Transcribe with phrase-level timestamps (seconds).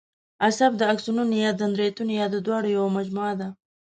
[0.47, 3.47] عصب د آکسونونو یا دندرایتونو یا د دواړو یوه مجموعه ده.